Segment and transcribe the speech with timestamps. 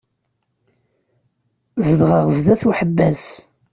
[1.85, 3.25] Zedɣeɣ sdat uḥebbas.